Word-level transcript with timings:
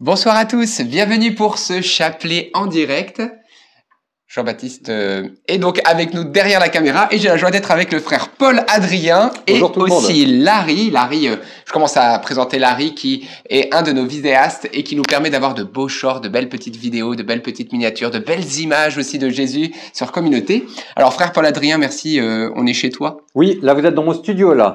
Bonsoir 0.00 0.36
à 0.36 0.44
tous, 0.44 0.80
bienvenue 0.82 1.34
pour 1.34 1.58
ce 1.58 1.82
chapelet 1.82 2.52
en 2.54 2.66
direct. 2.68 3.20
Jean-Baptiste 4.28 4.90
euh, 4.90 5.30
est 5.48 5.58
donc 5.58 5.80
avec 5.84 6.14
nous 6.14 6.22
derrière 6.22 6.60
la 6.60 6.68
caméra 6.68 7.08
et 7.10 7.18
j'ai 7.18 7.26
la 7.26 7.36
joie 7.36 7.50
d'être 7.50 7.72
avec 7.72 7.90
le 7.90 7.98
frère 7.98 8.28
Paul 8.28 8.62
Adrien 8.68 9.32
et 9.48 9.60
aussi 9.60 10.24
Larry. 10.24 10.90
Larry, 10.90 11.26
euh, 11.26 11.36
je 11.66 11.72
commence 11.72 11.96
à 11.96 12.16
présenter 12.20 12.60
Larry 12.60 12.94
qui 12.94 13.28
est 13.50 13.74
un 13.74 13.82
de 13.82 13.90
nos 13.90 14.06
vidéastes 14.06 14.68
et 14.72 14.84
qui 14.84 14.94
nous 14.94 15.02
permet 15.02 15.30
d'avoir 15.30 15.54
de 15.54 15.64
beaux 15.64 15.88
shorts, 15.88 16.20
de 16.20 16.28
belles 16.28 16.48
petites 16.48 16.76
vidéos, 16.76 17.16
de 17.16 17.24
belles 17.24 17.42
petites 17.42 17.72
miniatures, 17.72 18.12
de 18.12 18.20
belles 18.20 18.60
images 18.60 18.98
aussi 18.98 19.18
de 19.18 19.30
Jésus 19.30 19.74
sur 19.92 20.12
communauté. 20.12 20.64
Alors 20.94 21.12
frère 21.12 21.32
Paul 21.32 21.44
Adrien, 21.44 21.76
merci, 21.76 22.20
euh, 22.20 22.52
on 22.54 22.66
est 22.66 22.74
chez 22.74 22.90
toi. 22.90 23.22
Oui, 23.38 23.60
là 23.62 23.72
vous 23.72 23.86
êtes 23.86 23.94
dans 23.94 24.02
mon 24.02 24.14
studio 24.14 24.52
là. 24.52 24.74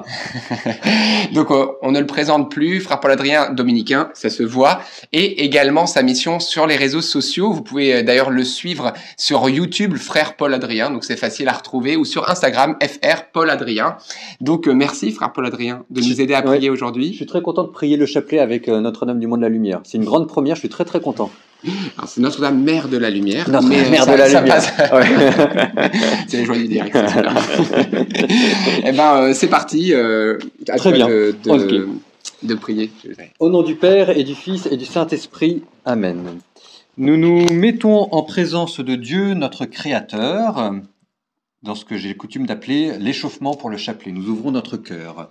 donc 1.34 1.48
on 1.50 1.92
ne 1.92 2.00
le 2.00 2.06
présente 2.06 2.50
plus, 2.50 2.80
frère 2.80 2.98
Paul 2.98 3.10
Adrien 3.10 3.50
dominicain, 3.50 4.08
ça 4.14 4.30
se 4.30 4.42
voit 4.42 4.80
et 5.12 5.44
également 5.44 5.84
sa 5.84 6.02
mission 6.02 6.40
sur 6.40 6.66
les 6.66 6.76
réseaux 6.76 7.02
sociaux. 7.02 7.52
Vous 7.52 7.60
pouvez 7.60 8.02
d'ailleurs 8.02 8.30
le 8.30 8.42
suivre 8.42 8.94
sur 9.18 9.50
YouTube 9.50 9.98
frère 9.98 10.38
Paul 10.38 10.54
Adrien, 10.54 10.90
donc 10.90 11.04
c'est 11.04 11.18
facile 11.18 11.50
à 11.50 11.52
retrouver, 11.52 11.98
ou 11.98 12.06
sur 12.06 12.30
Instagram 12.30 12.78
FR 12.82 13.24
Paul 13.34 13.50
Adrien. 13.50 13.98
Donc 14.40 14.66
euh, 14.66 14.72
merci 14.72 15.12
frère 15.12 15.34
Paul 15.34 15.44
Adrien 15.44 15.84
de 15.90 16.00
nous 16.00 16.22
aider 16.22 16.32
à 16.32 16.40
prier 16.40 16.70
aujourd'hui. 16.70 17.08
Je 17.08 17.16
suis 17.16 17.26
très 17.26 17.42
content 17.42 17.64
de 17.64 17.68
prier 17.68 17.98
le 17.98 18.06
chapelet 18.06 18.38
avec 18.38 18.70
euh, 18.70 18.80
Notre-Dame 18.80 19.18
du 19.18 19.26
Monde 19.26 19.40
de 19.40 19.44
la 19.44 19.50
Lumière. 19.50 19.80
C'est 19.84 19.98
une 19.98 20.06
grande 20.06 20.26
première, 20.26 20.54
je 20.56 20.60
suis 20.60 20.70
très 20.70 20.86
très 20.86 21.02
content. 21.02 21.30
C'est 22.06 22.20
Notre-Dame, 22.20 22.62
mère 22.62 22.88
de 22.88 22.96
la 22.96 23.10
lumière. 23.10 23.48
Notre-Dame, 23.48 23.90
mère 23.90 24.06
de 24.06 24.12
la 24.12 24.28
lumière. 24.28 24.62
c'est 26.28 26.36
les 26.38 26.44
joies 26.44 26.56
du 26.56 26.68
direct. 26.68 26.96
eh 28.84 28.92
ben, 28.92 29.16
euh, 29.16 29.34
c'est 29.34 29.48
parti. 29.48 29.92
Très 30.76 30.92
bien. 30.92 31.08
De, 31.08 31.34
de 32.42 32.54
prier. 32.54 32.90
Au 33.38 33.48
nom 33.48 33.62
du 33.62 33.76
Père 33.76 34.10
et 34.10 34.24
du 34.24 34.34
Fils 34.34 34.66
et 34.70 34.76
du 34.76 34.84
Saint-Esprit. 34.84 35.62
Amen. 35.84 36.40
Nous 36.96 37.16
nous 37.16 37.52
mettons 37.52 38.12
en 38.12 38.22
présence 38.22 38.80
de 38.80 38.94
Dieu, 38.94 39.34
notre 39.34 39.64
Créateur, 39.64 40.72
dans 41.62 41.74
ce 41.74 41.84
que 41.84 41.96
j'ai 41.96 42.14
coutume 42.14 42.46
d'appeler 42.46 42.98
l'échauffement 42.98 43.54
pour 43.54 43.70
le 43.70 43.76
chapelet. 43.76 44.12
Nous 44.12 44.28
ouvrons 44.28 44.52
notre 44.52 44.76
cœur. 44.76 45.30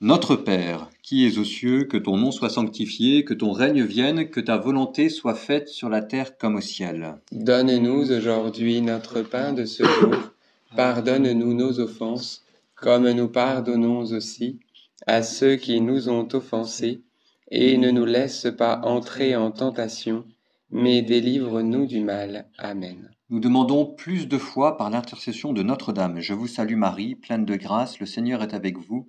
Notre 0.00 0.36
Père, 0.36 0.88
qui 1.06 1.24
es 1.24 1.38
aux 1.38 1.44
cieux, 1.44 1.84
que 1.84 1.96
ton 1.96 2.16
nom 2.16 2.32
soit 2.32 2.50
sanctifié, 2.50 3.24
que 3.24 3.32
ton 3.32 3.52
règne 3.52 3.84
vienne, 3.84 4.28
que 4.28 4.40
ta 4.40 4.56
volonté 4.56 5.08
soit 5.08 5.36
faite 5.36 5.68
sur 5.68 5.88
la 5.88 6.02
terre 6.02 6.36
comme 6.36 6.56
au 6.56 6.60
ciel. 6.60 7.14
Donne-nous 7.30 8.10
aujourd'hui 8.10 8.80
notre 8.80 9.22
pain 9.22 9.52
de 9.52 9.66
ce 9.66 9.84
jour. 9.84 10.16
Pardonne-nous 10.74 11.54
nos 11.54 11.78
offenses, 11.78 12.44
comme 12.74 13.08
nous 13.08 13.28
pardonnons 13.28 14.00
aussi 14.00 14.58
à 15.06 15.22
ceux 15.22 15.54
qui 15.54 15.80
nous 15.80 16.08
ont 16.08 16.26
offensés, 16.32 17.02
et 17.52 17.78
ne 17.78 17.92
nous 17.92 18.04
laisse 18.04 18.48
pas 18.58 18.80
entrer 18.82 19.36
en 19.36 19.52
tentation 19.52 20.24
mais 20.70 21.02
délivre-nous 21.02 21.86
du 21.86 22.00
mal. 22.00 22.46
Amen. 22.58 23.10
Nous 23.30 23.40
demandons 23.40 23.86
plus 23.86 24.28
de 24.28 24.38
foi 24.38 24.76
par 24.76 24.90
l'intercession 24.90 25.52
de 25.52 25.62
Notre-Dame. 25.62 26.20
Je 26.20 26.34
vous 26.34 26.46
salue 26.46 26.76
Marie, 26.76 27.14
pleine 27.14 27.44
de 27.44 27.54
grâce, 27.56 28.00
le 28.00 28.06
Seigneur 28.06 28.42
est 28.42 28.54
avec 28.54 28.76
vous. 28.78 29.08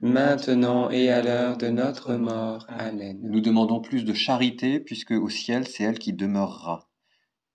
maintenant 0.00 0.90
et 0.90 1.10
à 1.10 1.22
l'heure 1.22 1.56
de 1.56 1.68
notre 1.68 2.14
mort. 2.14 2.66
Amen. 2.68 3.18
Nous 3.22 3.40
demandons 3.40 3.80
plus 3.80 4.04
de 4.04 4.14
charité, 4.14 4.80
puisque 4.80 5.12
au 5.12 5.28
ciel, 5.28 5.66
c'est 5.66 5.84
elle 5.84 5.98
qui 5.98 6.12
demeurera. 6.12 6.88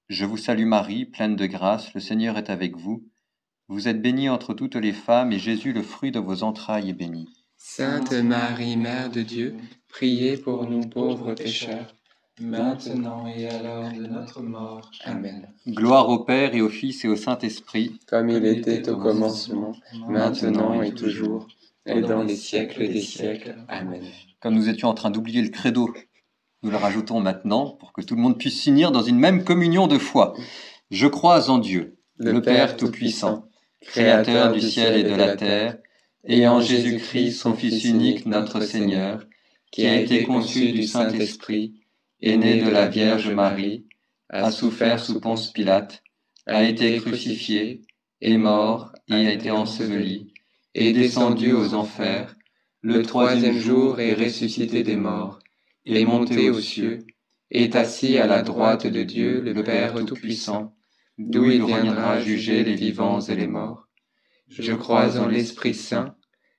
Je 0.09 0.25
vous 0.25 0.37
salue 0.37 0.65
Marie, 0.65 1.05
pleine 1.05 1.35
de 1.35 1.45
grâce, 1.45 1.93
le 1.93 1.99
Seigneur 1.99 2.37
est 2.37 2.49
avec 2.49 2.77
vous. 2.77 3.07
Vous 3.67 3.87
êtes 3.87 4.01
bénie 4.01 4.29
entre 4.29 4.53
toutes 4.53 4.75
les 4.75 4.93
femmes, 4.93 5.31
et 5.31 5.39
Jésus, 5.39 5.73
le 5.73 5.81
fruit 5.81 6.11
de 6.11 6.19
vos 6.19 6.43
entrailles, 6.43 6.89
est 6.89 6.93
béni. 6.93 7.27
Sainte 7.57 8.13
Marie, 8.13 8.77
Mère 8.77 9.09
de 9.09 9.21
Dieu, 9.21 9.55
priez 9.87 10.37
pour 10.37 10.69
nous 10.69 10.81
pauvres 10.81 11.33
pécheurs 11.33 11.95
maintenant 12.41 13.27
et 13.27 13.47
à 13.47 13.61
l'heure 13.61 13.91
de 13.93 14.07
notre 14.07 14.41
mort. 14.41 14.91
Amen. 15.05 15.47
Gloire 15.67 16.09
au 16.09 16.19
Père 16.25 16.53
et 16.53 16.61
au 16.61 16.69
Fils 16.69 17.05
et 17.05 17.07
au 17.07 17.15
Saint-Esprit, 17.15 17.99
comme 18.07 18.29
il 18.29 18.45
était 18.45 18.89
au 18.89 18.97
commencement, 18.97 19.73
maintenant 20.09 20.81
et 20.81 20.93
toujours, 20.93 21.47
et 21.85 22.01
dans 22.01 22.23
les 22.23 22.35
siècles 22.35 22.87
des 22.87 23.01
siècles. 23.01 23.55
Amen. 23.67 24.03
Comme 24.39 24.55
nous 24.55 24.69
étions 24.69 24.89
en 24.89 24.93
train 24.93 25.11
d'oublier 25.11 25.41
le 25.41 25.49
credo, 25.49 25.93
nous 26.63 26.71
le 26.71 26.77
rajoutons 26.77 27.19
maintenant 27.19 27.69
pour 27.69 27.93
que 27.93 28.01
tout 28.01 28.15
le 28.15 28.21
monde 28.21 28.39
puisse 28.39 28.63
s'unir 28.63 28.91
dans 28.91 29.03
une 29.03 29.19
même 29.19 29.43
communion 29.43 29.87
de 29.87 29.97
foi. 29.97 30.33
Je 30.91 31.07
crois 31.07 31.49
en 31.49 31.57
Dieu, 31.57 31.97
le, 32.17 32.41
Père 32.41 32.77
Tout-Puissant, 32.77 33.49
Créateur 33.81 34.51
du 34.51 34.61
ciel 34.61 34.97
et 34.97 35.03
de 35.03 35.15
la 35.15 35.35
terre, 35.35 35.77
et 36.23 36.47
en 36.47 36.59
Jésus-Christ, 36.59 37.33
son 37.33 37.53
Fils 37.53 37.85
unique, 37.85 38.25
notre 38.25 38.61
Seigneur, 38.61 39.25
qui 39.71 39.85
a 39.85 39.95
été 39.99 40.23
conçu 40.23 40.71
du 40.71 40.83
Saint-Esprit, 40.83 41.75
est 42.21 42.37
né 42.37 42.61
de 42.61 42.69
la 42.69 42.87
Vierge 42.87 43.29
Marie, 43.29 43.85
a 44.29 44.49
souffert 44.49 44.99
sous 44.99 45.19
Ponce 45.19 45.51
Pilate, 45.51 46.01
a 46.47 46.63
été 46.63 46.97
crucifié, 46.97 47.81
est 48.21 48.37
mort 48.37 48.91
et 49.07 49.27
a 49.27 49.31
été 49.31 49.51
enseveli, 49.51 50.33
est 50.75 50.91
descendu 50.91 51.53
aux 51.53 51.73
enfers, 51.73 52.35
le 52.81 53.01
troisième 53.01 53.57
jour 53.57 53.99
est 54.01 54.13
ressuscité 54.13 54.83
des 54.83 54.97
morts, 54.97 55.39
est 55.85 56.03
monté 56.03 56.49
aux 56.49 56.59
cieux, 56.59 56.99
est 57.49 57.75
assis 57.75 58.17
à 58.17 58.27
la 58.27 58.41
droite 58.41 58.85
de 58.85 59.03
Dieu 59.03 59.39
le 59.39 59.63
Père 59.63 59.93
Tout-Puissant, 60.05 60.75
d'où 61.17 61.45
il 61.45 61.63
viendra 61.63 62.19
juger 62.19 62.63
les 62.65 62.75
vivants 62.75 63.21
et 63.21 63.35
les 63.35 63.47
morts. 63.47 63.87
Je 64.49 64.73
crois 64.73 65.17
en 65.17 65.27
l'Esprit 65.27 65.73
Saint, 65.73 66.15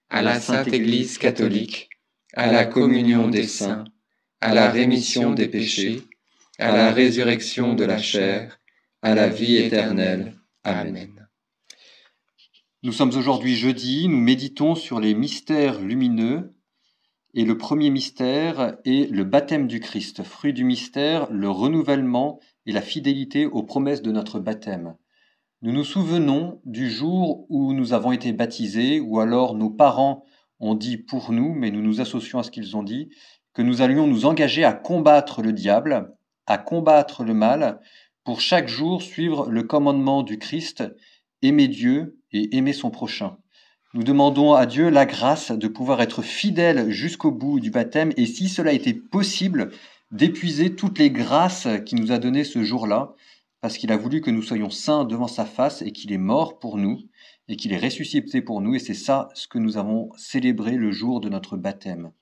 à 0.09 0.23
la 0.23 0.41
Sainte 0.41 0.73
Église 0.73 1.19
catholique, 1.19 1.91
à 2.33 2.51
la 2.51 2.65
communion 2.65 3.29
des 3.29 3.47
saints, 3.47 3.85
à 4.41 4.55
la 4.55 4.71
rémission 4.71 5.33
des 5.35 5.49
péchés, 5.49 6.03
à 6.59 6.75
la 6.75 6.91
résurrection 6.91 7.75
de 7.75 7.85
la 7.85 7.99
chair, 7.99 8.59
à 9.03 9.15
la 9.15 9.29
vie 9.29 9.57
éternelle. 9.57 10.35
Amen. 10.65 11.26
Nous 12.87 12.93
sommes 12.93 13.17
aujourd'hui 13.17 13.57
jeudi, 13.57 14.07
nous 14.07 14.21
méditons 14.21 14.77
sur 14.77 15.01
les 15.01 15.13
mystères 15.13 15.81
lumineux, 15.81 16.55
et 17.35 17.45
le 17.45 17.59
premier 17.59 17.91
mystère 17.91 18.77
est 18.85 19.11
le 19.11 19.25
baptême 19.25 19.67
du 19.67 19.81
Christ, 19.81 20.23
fruit 20.23 20.53
du 20.53 20.63
mystère, 20.63 21.29
le 21.33 21.51
renouvellement 21.51 22.39
et 22.65 22.71
la 22.71 22.81
fidélité 22.81 23.45
aux 23.45 23.65
promesses 23.65 24.03
de 24.03 24.13
notre 24.13 24.39
baptême. 24.39 24.95
Nous 25.63 25.73
nous 25.73 25.83
souvenons 25.83 26.61
du 26.65 26.89
jour 26.89 27.45
où 27.49 27.73
nous 27.73 27.93
avons 27.93 28.13
été 28.13 28.33
baptisés, 28.33 29.01
ou 29.01 29.19
alors 29.19 29.57
nos 29.57 29.71
parents 29.71 30.23
ont 30.61 30.77
dit 30.77 30.97
pour 30.97 31.33
nous, 31.33 31.55
mais 31.55 31.73
nous 31.73 31.83
nous 31.83 32.01
associons 32.01 32.39
à 32.39 32.45
ce 32.45 32.53
qu'ils 32.53 32.77
ont 32.77 32.85
dit, 32.85 33.09
que 33.53 33.63
nous 33.63 33.83
allions 33.83 34.07
nous 34.07 34.27
engager 34.27 34.63
à 34.63 34.73
combattre 34.73 35.43
le 35.43 35.53
diable, 35.53 36.15
à 36.47 36.57
combattre 36.57 37.25
le 37.25 37.35
mal, 37.35 37.81
pour 38.23 38.41
chaque 38.41 38.69
jour 38.69 39.03
suivre 39.03 39.51
le 39.51 39.65
commandement 39.65 40.23
du 40.23 40.39
Christ, 40.39 40.85
aimer 41.43 41.69
Dieu 41.69 42.19
et 42.33 42.57
aimer 42.57 42.73
son 42.73 42.91
prochain. 42.91 43.37
Nous 43.95 44.03
demandons 44.03 44.53
à 44.53 44.67
Dieu 44.67 44.91
la 44.91 45.07
grâce 45.07 45.53
de 45.53 45.69
pouvoir 45.69 46.03
être 46.03 46.23
fidèles 46.23 46.91
jusqu'au 46.91 47.31
bout 47.31 47.61
du 47.61 47.71
baptême 47.71 48.13
et 48.17 48.27
si 48.27 48.49
cela 48.49 48.73
était 48.73 48.95
possible, 48.95 49.71
d'épuiser 50.11 50.75
toutes 50.75 50.99
les 50.99 51.11
grâces 51.11 51.69
qu'il 51.85 52.01
nous 52.01 52.13
a 52.13 52.19
données 52.19 52.45
ce 52.45 52.63
jour-là, 52.63 53.15
parce 53.61 53.79
qu'il 53.79 53.91
a 53.93 53.97
voulu 53.97 54.21
que 54.21 54.31
nous 54.31 54.43
soyons 54.43 54.71
saints 54.71 55.05
devant 55.05 55.29
sa 55.29 55.47
face 55.47 55.83
et 55.83 55.93
qu'il 55.93 56.13
est 56.13 56.19
mort 56.19 56.59
pour 56.59 56.77
nous 56.77 57.01
et 57.49 57.57
qu'il 57.57 57.73
est 57.73 57.79
ressuscité 57.79 58.43
pour 58.43 58.61
nous 58.61 58.75
et 58.75 58.79
c'est 58.79 58.95
ça 58.95 59.29
ce 59.35 59.49
que 59.49 59.59
nous 59.59 59.79
avons 59.79 60.11
célébré 60.17 60.73
le 60.73 60.93
jour 60.93 61.21
de 61.21 61.29
notre 61.29 61.57
baptême. 61.57 62.13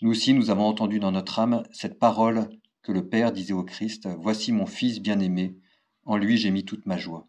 Nous 0.00 0.10
aussi, 0.10 0.34
nous 0.34 0.50
avons 0.50 0.66
entendu 0.66 0.98
dans 0.98 1.12
notre 1.12 1.38
âme 1.38 1.62
cette 1.70 1.98
parole 1.98 2.48
que 2.82 2.90
le 2.90 3.08
Père 3.08 3.30
disait 3.30 3.52
au 3.52 3.62
Christ, 3.62 4.08
Voici 4.18 4.50
mon 4.50 4.66
Fils 4.66 5.00
bien-aimé, 5.00 5.54
en 6.04 6.16
lui 6.16 6.36
j'ai 6.36 6.50
mis 6.50 6.64
toute 6.64 6.86
ma 6.86 6.98
joie. 6.98 7.28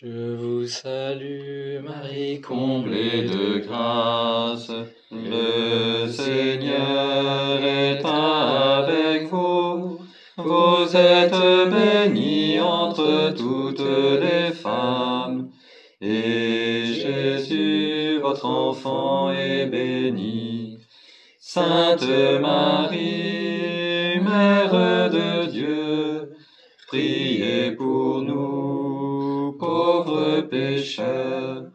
Je 0.00 0.36
vous 0.36 0.66
salue, 0.66 1.78
Marie, 1.84 2.40
comblée 2.40 3.28
de 3.28 3.58
grâce, 3.58 4.72
le 5.10 6.08
Seigneur 6.08 7.62
est 7.62 8.02
avec 8.02 9.28
vous. 9.30 10.00
Vous 10.38 10.96
êtes 10.96 11.70
bénie 11.70 12.58
entre 12.58 13.34
toutes 13.36 13.84
les 14.22 14.52
femmes, 14.52 15.50
et 16.00 16.84
Jésus, 16.86 18.18
votre 18.22 18.46
enfant, 18.46 19.30
est 19.30 19.66
béni. 19.66 20.78
Sainte 21.38 22.08
Marie, 22.40 24.18
Mère 24.22 25.10
de 25.10 25.42
Priez 26.92 27.70
pour 27.70 28.20
nous, 28.20 28.71
pauvres 30.12 30.40
pécheurs, 30.42 31.70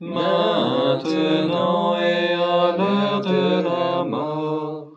maintenant 0.00 1.96
et 1.98 2.32
à 2.32 2.76
l'heure 2.76 3.20
de 3.20 3.62
la 3.62 4.04
mort. 4.04 4.92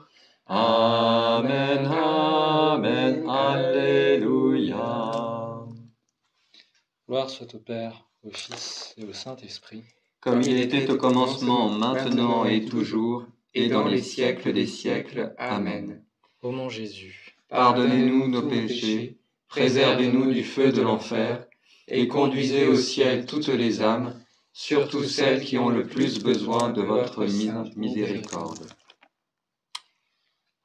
Amen, 0.48 1.86
Amen, 1.86 3.30
Alléluia. 3.30 4.76
Gloire 7.08 7.30
soit 7.30 7.54
au 7.54 7.60
Père, 7.60 8.06
au 8.24 8.32
Fils 8.32 8.96
et 8.98 9.06
au 9.06 9.14
Saint-Esprit. 9.14 9.84
Comme 10.20 10.42
il 10.42 10.58
était 10.58 10.90
au 10.90 10.98
commencement, 10.98 11.70
maintenant 11.70 12.46
et 12.46 12.66
toujours, 12.66 13.26
et 13.54 13.70
dans 13.70 13.88
les 13.88 14.02
siècles 14.02 14.52
des 14.54 14.68
siècles. 14.68 15.34
Amen. 15.38 16.04
Ô 16.42 16.52
mon 16.52 16.70
Jésus, 16.70 17.36
pardonnez-nous 17.50 18.28
nos 18.30 18.44
péchés 18.44 19.18
préservez-nous 19.48 20.32
du 20.32 20.44
feu 20.44 20.72
de 20.72 20.82
l'enfer, 20.82 21.47
et 21.88 22.08
conduisez 22.08 22.68
au 22.68 22.76
ciel 22.76 23.26
toutes 23.26 23.48
les 23.48 23.82
âmes, 23.82 24.14
surtout 24.54 25.04
celles 25.04 25.44
qui 25.44 25.58
ont 25.58 25.70
le 25.70 25.86
plus 25.86 26.22
besoin 26.22 26.70
de 26.70 26.82
votre 26.82 27.26
miséricorde. 27.78 28.68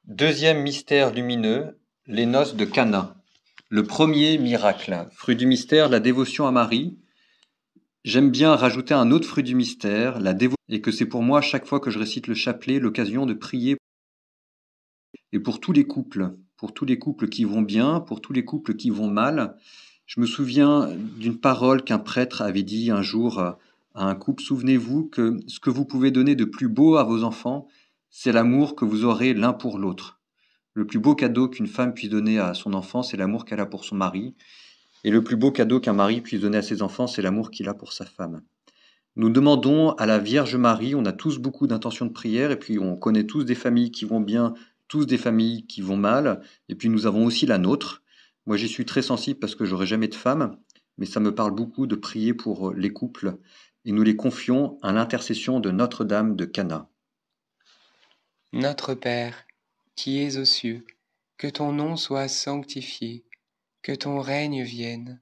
Deuxième 0.05 0.61
mystère 0.61 1.13
lumineux, 1.13 1.79
les 2.07 2.25
noces 2.25 2.55
de 2.55 2.65
Cana. 2.65 3.15
Le 3.69 3.83
premier 3.83 4.37
miracle, 4.37 5.07
fruit 5.11 5.35
du 5.35 5.45
mystère, 5.45 5.89
la 5.89 5.99
dévotion 5.99 6.45
à 6.45 6.51
Marie. 6.51 6.97
J'aime 8.03 8.29
bien 8.29 8.55
rajouter 8.55 8.93
un 8.93 9.11
autre 9.11 9.27
fruit 9.27 9.43
du 9.43 9.55
mystère, 9.55 10.19
la 10.19 10.33
dévotion, 10.33 10.57
et 10.69 10.81
que 10.81 10.91
c'est 10.91 11.05
pour 11.05 11.23
moi, 11.23 11.41
chaque 11.41 11.65
fois 11.65 11.79
que 11.79 11.89
je 11.89 11.99
récite 11.99 12.27
le 12.27 12.33
chapelet, 12.33 12.79
l'occasion 12.79 13.25
de 13.25 13.33
prier 13.33 13.77
et 15.33 15.39
pour 15.39 15.59
tous 15.59 15.71
les 15.71 15.85
couples, 15.85 16.35
pour 16.57 16.73
tous 16.73 16.85
les 16.85 16.99
couples 16.99 17.27
qui 17.27 17.43
vont 17.43 17.63
bien, 17.63 17.99
pour 17.99 18.21
tous 18.21 18.33
les 18.33 18.45
couples 18.45 18.75
qui 18.75 18.91
vont 18.91 19.09
mal. 19.09 19.57
Je 20.15 20.21
me 20.21 20.27
souviens 20.27 20.91
d'une 21.17 21.39
parole 21.39 21.83
qu'un 21.83 21.97
prêtre 21.97 22.43
avait 22.43 22.61
dit 22.61 22.91
un 22.91 23.01
jour 23.01 23.39
à 23.39 23.57
un 23.95 24.13
couple. 24.13 24.43
Souvenez-vous 24.43 25.05
que 25.05 25.39
ce 25.47 25.59
que 25.59 25.71
vous 25.71 25.85
pouvez 25.85 26.11
donner 26.11 26.35
de 26.35 26.45
plus 26.45 26.67
beau 26.67 26.97
à 26.97 27.03
vos 27.03 27.23
enfants, 27.23 27.67
c'est 28.11 28.31
l'amour 28.31 28.75
que 28.75 28.85
vous 28.85 29.05
aurez 29.05 29.33
l'un 29.33 29.53
pour 29.53 29.79
l'autre. 29.79 30.19
Le 30.75 30.85
plus 30.85 30.99
beau 30.99 31.15
cadeau 31.15 31.49
qu'une 31.49 31.65
femme 31.65 31.95
puisse 31.95 32.11
donner 32.11 32.37
à 32.37 32.53
son 32.53 32.75
enfant, 32.75 33.01
c'est 33.01 33.17
l'amour 33.17 33.43
qu'elle 33.43 33.59
a 33.59 33.65
pour 33.65 33.85
son 33.85 33.95
mari. 33.95 34.35
Et 35.03 35.09
le 35.09 35.23
plus 35.23 35.35
beau 35.35 35.49
cadeau 35.49 35.79
qu'un 35.79 35.93
mari 35.93 36.21
puisse 36.21 36.41
donner 36.41 36.57
à 36.57 36.61
ses 36.61 36.83
enfants, 36.83 37.07
c'est 37.07 37.23
l'amour 37.23 37.49
qu'il 37.49 37.67
a 37.67 37.73
pour 37.73 37.91
sa 37.91 38.05
femme. 38.05 38.43
Nous 39.15 39.31
demandons 39.31 39.93
à 39.93 40.05
la 40.05 40.19
Vierge 40.19 40.55
Marie, 40.55 40.93
on 40.93 41.05
a 41.05 41.11
tous 41.11 41.39
beaucoup 41.39 41.65
d'intentions 41.65 42.05
de 42.05 42.11
prière, 42.11 42.51
et 42.51 42.59
puis 42.59 42.77
on 42.77 42.95
connaît 42.95 43.25
tous 43.25 43.45
des 43.45 43.55
familles 43.55 43.89
qui 43.89 44.05
vont 44.05 44.21
bien, 44.21 44.53
tous 44.87 45.07
des 45.07 45.17
familles 45.17 45.65
qui 45.65 45.81
vont 45.81 45.97
mal, 45.97 46.41
et 46.69 46.75
puis 46.75 46.89
nous 46.89 47.07
avons 47.07 47.25
aussi 47.25 47.47
la 47.47 47.57
nôtre. 47.57 48.02
Moi 48.45 48.57
j'y 48.57 48.67
suis 48.67 48.85
très 48.85 49.01
sensible 49.01 49.39
parce 49.39 49.55
que 49.55 49.65
j'aurai 49.65 49.85
jamais 49.85 50.07
de 50.07 50.15
femme, 50.15 50.57
mais 50.97 51.05
ça 51.05 51.19
me 51.19 51.33
parle 51.33 51.51
beaucoup 51.51 51.87
de 51.87 51.95
prier 51.95 52.33
pour 52.33 52.69
euh, 52.69 52.73
les 52.75 52.91
couples, 52.91 53.37
et 53.85 53.91
nous 53.91 54.03
les 54.03 54.15
confions 54.15 54.77
à 54.81 54.91
l'intercession 54.91 55.59
de 55.59 55.71
Notre-Dame 55.71 56.35
de 56.35 56.45
Cana. 56.45 56.89
Notre 58.51 58.93
Père, 58.93 59.45
qui 59.95 60.19
es 60.19 60.37
aux 60.37 60.45
cieux, 60.45 60.85
que 61.37 61.47
ton 61.47 61.71
nom 61.71 61.95
soit 61.95 62.27
sanctifié, 62.27 63.23
que 63.81 63.93
ton 63.93 64.19
règne 64.19 64.63
vienne, 64.63 65.21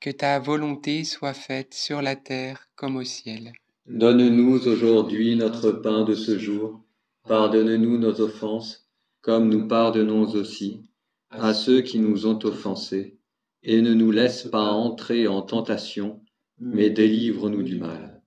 que 0.00 0.10
ta 0.10 0.38
volonté 0.38 1.04
soit 1.04 1.34
faite 1.34 1.74
sur 1.74 2.02
la 2.02 2.16
terre 2.16 2.68
comme 2.74 2.96
au 2.96 3.04
ciel. 3.04 3.52
Donne-nous 3.86 4.66
aujourd'hui 4.66 5.36
notre 5.36 5.72
pain 5.72 6.04
de 6.04 6.14
ce 6.14 6.38
jour, 6.38 6.80
pardonne-nous 7.28 7.98
nos 7.98 8.20
offenses 8.20 8.86
comme 9.20 9.48
nous 9.48 9.68
pardonnons 9.68 10.22
aussi 10.32 10.89
à 11.30 11.54
ceux 11.54 11.82
qui 11.82 11.98
nous 11.98 12.26
ont 12.26 12.38
offensés, 12.44 13.18
et 13.62 13.80
ne 13.82 13.94
nous 13.94 14.10
laisse 14.10 14.44
pas 14.44 14.70
entrer 14.72 15.28
en 15.28 15.42
tentation, 15.42 16.20
mais 16.58 16.90
délivre-nous 16.90 17.62
du 17.62 17.78
mal. 17.78 18.22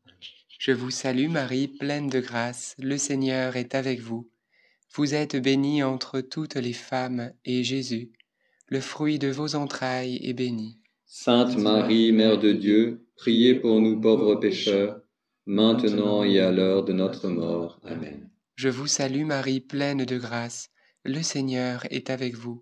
Je 0.59 0.71
vous 0.71 0.91
salue 0.91 1.29
Marie, 1.29 1.67
pleine 1.67 2.07
de 2.07 2.19
grâce, 2.19 2.75
le 2.79 2.97
Seigneur 2.97 3.57
est 3.57 3.75
avec 3.75 3.99
vous. 3.99 4.29
Vous 4.95 5.13
êtes 5.13 5.35
bénie 5.35 5.83
entre 5.83 6.21
toutes 6.21 6.55
les 6.55 6.73
femmes, 6.73 7.31
et 7.45 7.63
Jésus, 7.63 8.11
le 8.67 8.79
fruit 8.79 9.19
de 9.19 9.27
vos 9.27 9.55
entrailles, 9.55 10.19
est 10.21 10.33
béni. 10.33 10.79
Sainte 11.05 11.57
Marie, 11.57 12.11
Mère 12.11 12.39
de 12.39 12.53
Dieu, 12.53 13.05
priez 13.17 13.55
pour 13.55 13.81
nous 13.81 13.99
pauvres 13.99 14.35
pécheurs, 14.35 15.01
maintenant 15.45 16.23
et 16.23 16.39
à 16.39 16.51
l'heure 16.51 16.85
de 16.85 16.93
notre 16.93 17.27
mort. 17.27 17.79
Amen. 17.83 18.29
Je 18.55 18.69
vous 18.69 18.87
salue 18.87 19.25
Marie, 19.25 19.59
pleine 19.59 20.05
de 20.05 20.17
grâce, 20.17 20.69
le 21.03 21.21
Seigneur 21.21 21.85
est 21.89 22.09
avec 22.09 22.35
vous. 22.35 22.61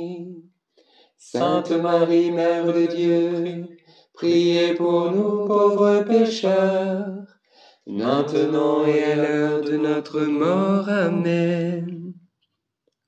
Sainte 1.33 1.71
Marie, 1.71 2.29
Mère 2.29 2.73
de 2.73 2.87
Dieu, 2.87 3.65
priez 4.13 4.73
pour 4.73 5.13
nous 5.13 5.47
pauvres 5.47 6.03
pécheurs, 6.05 7.25
maintenant 7.87 8.85
et 8.85 9.01
à 9.01 9.15
l'heure 9.15 9.61
de 9.61 9.77
notre 9.77 10.19
mort. 10.25 10.89
Amen. 10.89 12.13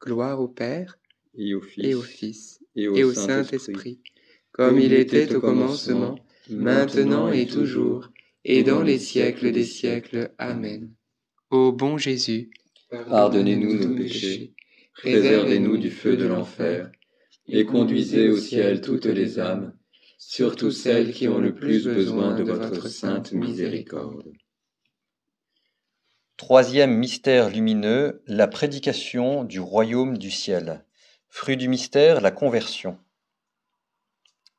Gloire 0.02 0.40
au 0.40 0.48
Père, 0.48 0.98
et 1.38 1.54
au 1.54 1.60
Fils, 1.60 2.62
et 2.78 2.88
au, 2.88 3.12
Saint-Esprit, 3.12 4.00
comme 4.54 4.80
il 4.80 4.94
était 4.94 5.36
au 5.36 5.42
commencement, 5.42 6.16
maintenant 6.50 7.30
et 7.30 7.46
toujours, 7.46 8.08
et 8.46 8.64
dans 8.64 8.84
les 8.84 9.00
siècles 9.00 9.52
des 9.52 9.66
siècles. 9.66 10.32
Amen. 10.38 10.94
Ô 11.50 11.74
bon 11.74 11.98
Jésus, 11.98 12.52
pardonnez-nous 12.90 13.86
nos 13.86 13.96
péchés, 13.98 14.54
préservez-nous 14.94 15.76
du 15.76 15.92
feu 15.92 16.16
de 16.16 16.26
l'enfer 16.26 16.90
et 17.48 17.66
conduisez 17.66 18.30
au 18.30 18.38
ciel 18.38 18.82
toutes 18.82 19.06
les 19.06 19.40
âmes, 19.40 19.74
surtout 20.18 20.72
celles 20.72 21.14
qui 21.14 21.28
ont 21.28 21.40
le 21.40 21.54
plus 21.54 21.84
besoin 21.84 22.36
de 22.36 22.44
votre 22.44 22.88
sainte 22.88 23.34
miséricorde. 23.34 24.24
Troisième 26.38 26.96
mystère 26.96 27.50
lumineux, 27.50 28.24
la 28.28 28.48
prédication 28.48 29.44
du 29.44 29.60
royaume 29.60 30.18
du 30.18 30.32
ciel. 30.32 30.86
Fruit 31.30 31.58
du 31.58 31.68
mystère, 31.68 32.22
la 32.22 32.32
conversion. 32.32 32.98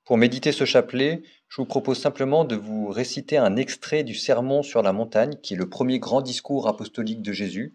Pour 0.05 0.19
méditer 0.19 0.53
ce 0.53 0.65
chapelet, 0.65 1.23
je 1.49 1.57
vous 1.57 1.67
propose 1.67 1.99
simplement 1.99 2.45
de 2.45 2.57
vous 2.57 2.89
réciter 2.89 3.39
un 3.39 3.57
extrait 3.57 4.05
du 4.05 4.15
Sermon 4.15 4.63
sur 4.63 4.83
la 4.83 4.93
montagne, 4.93 5.37
qui 5.43 5.55
est 5.55 5.57
le 5.57 5.69
premier 5.69 5.99
grand 5.99 6.21
discours 6.21 6.69
apostolique 6.69 7.23
de 7.23 7.33
Jésus. 7.33 7.75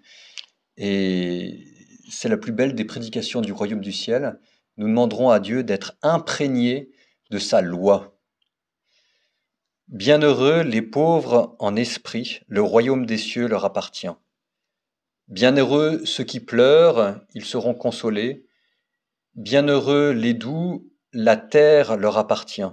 Et 0.77 1.65
c'est 2.09 2.29
la 2.29 2.37
plus 2.37 2.51
belle 2.51 2.75
des 2.75 2.85
prédications 2.85 3.41
du 3.41 3.51
royaume 3.51 3.81
du 3.81 3.91
ciel 3.91 4.39
nous 4.79 4.87
demanderons 4.87 5.29
à 5.29 5.41
Dieu 5.41 5.63
d'être 5.63 5.97
imprégnés 6.01 6.89
de 7.29 7.37
sa 7.37 7.61
loi. 7.61 8.17
Bienheureux 9.89 10.61
les 10.61 10.81
pauvres 10.81 11.57
en 11.59 11.75
esprit, 11.75 12.39
le 12.47 12.61
royaume 12.61 13.05
des 13.05 13.17
cieux 13.17 13.47
leur 13.47 13.65
appartient. 13.65 14.07
Bienheureux 15.27 16.05
ceux 16.05 16.23
qui 16.23 16.39
pleurent, 16.39 17.19
ils 17.33 17.43
seront 17.43 17.73
consolés. 17.73 18.47
Bienheureux 19.35 20.11
les 20.11 20.33
doux, 20.33 20.89
la 21.11 21.35
terre 21.35 21.97
leur 21.97 22.17
appartient. 22.17 22.71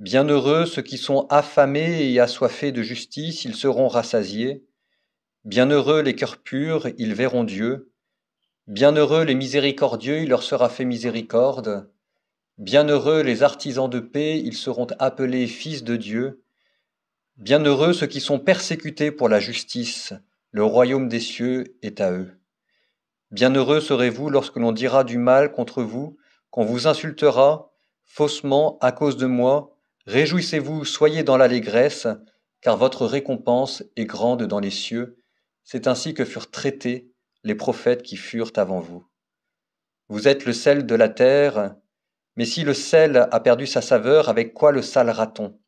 Bienheureux 0.00 0.66
ceux 0.66 0.82
qui 0.82 0.98
sont 0.98 1.28
affamés 1.30 2.10
et 2.10 2.18
assoiffés 2.18 2.72
de 2.72 2.82
justice, 2.82 3.44
ils 3.44 3.54
seront 3.54 3.86
rassasiés. 3.86 4.66
Bienheureux 5.44 6.02
les 6.02 6.16
cœurs 6.16 6.42
purs, 6.42 6.88
ils 6.98 7.14
verront 7.14 7.44
Dieu. 7.44 7.91
Bienheureux 8.68 9.24
les 9.24 9.34
miséricordieux, 9.34 10.22
il 10.22 10.28
leur 10.28 10.44
sera 10.44 10.68
fait 10.68 10.84
miséricorde. 10.84 11.90
Bienheureux 12.58 13.22
les 13.22 13.42
artisans 13.42 13.90
de 13.90 13.98
paix, 13.98 14.38
ils 14.38 14.56
seront 14.56 14.86
appelés 15.00 15.48
fils 15.48 15.82
de 15.82 15.96
Dieu. 15.96 16.44
Bienheureux 17.38 17.92
ceux 17.92 18.06
qui 18.06 18.20
sont 18.20 18.38
persécutés 18.38 19.10
pour 19.10 19.28
la 19.28 19.40
justice, 19.40 20.14
le 20.52 20.62
royaume 20.62 21.08
des 21.08 21.18
cieux 21.18 21.76
est 21.82 22.00
à 22.00 22.12
eux. 22.12 22.30
Bienheureux 23.32 23.80
serez-vous 23.80 24.30
lorsque 24.30 24.58
l'on 24.58 24.70
dira 24.70 25.02
du 25.02 25.18
mal 25.18 25.50
contre 25.50 25.82
vous, 25.82 26.16
qu'on 26.50 26.64
vous 26.64 26.86
insultera 26.86 27.72
faussement 28.04 28.78
à 28.80 28.92
cause 28.92 29.16
de 29.16 29.26
moi. 29.26 29.76
Réjouissez-vous, 30.06 30.84
soyez 30.84 31.24
dans 31.24 31.36
l'allégresse, 31.36 32.06
car 32.60 32.76
votre 32.76 33.06
récompense 33.06 33.82
est 33.96 34.04
grande 34.04 34.44
dans 34.44 34.60
les 34.60 34.70
cieux. 34.70 35.16
C'est 35.64 35.88
ainsi 35.88 36.14
que 36.14 36.24
furent 36.24 36.52
traités 36.52 37.11
les 37.44 37.54
prophètes 37.54 38.02
qui 38.02 38.16
furent 38.16 38.52
avant 38.56 38.80
vous. 38.80 39.06
Vous 40.08 40.28
êtes 40.28 40.44
le 40.44 40.52
sel 40.52 40.86
de 40.86 40.94
la 40.94 41.08
terre, 41.08 41.74
mais 42.36 42.44
si 42.44 42.64
le 42.64 42.74
sel 42.74 43.28
a 43.30 43.40
perdu 43.40 43.66
sa 43.66 43.80
saveur, 43.82 44.28
avec 44.28 44.54
quoi 44.54 44.72
le 44.72 44.82
salera-t-on? 44.82 45.58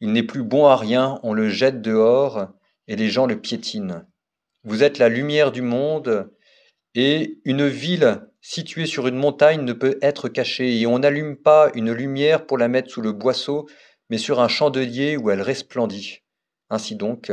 Il 0.00 0.12
n'est 0.12 0.22
plus 0.22 0.42
bon 0.42 0.66
à 0.66 0.76
rien, 0.76 1.18
on 1.22 1.32
le 1.32 1.48
jette 1.48 1.82
dehors, 1.82 2.48
et 2.86 2.96
les 2.96 3.08
gens 3.08 3.26
le 3.26 3.40
piétinent. 3.40 4.04
Vous 4.64 4.82
êtes 4.82 4.98
la 4.98 5.08
lumière 5.08 5.52
du 5.52 5.62
monde, 5.62 6.30
et 6.94 7.40
une 7.44 7.66
ville 7.66 8.22
située 8.40 8.86
sur 8.86 9.08
une 9.08 9.16
montagne 9.16 9.62
ne 9.62 9.72
peut 9.72 9.98
être 10.02 10.28
cachée, 10.28 10.80
et 10.80 10.86
on 10.86 11.00
n'allume 11.00 11.36
pas 11.36 11.70
une 11.74 11.92
lumière 11.92 12.46
pour 12.46 12.58
la 12.58 12.68
mettre 12.68 12.90
sous 12.90 13.02
le 13.02 13.12
boisseau, 13.12 13.68
mais 14.10 14.18
sur 14.18 14.40
un 14.40 14.48
chandelier 14.48 15.16
où 15.16 15.30
elle 15.30 15.42
resplendit. 15.42 16.20
Ainsi 16.70 16.96
donc, 16.96 17.32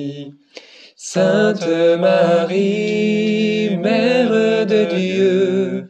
Sainte 1.13 1.67
Marie, 1.99 3.75
Mère 3.75 4.65
de 4.65 4.85
Dieu, 4.95 5.89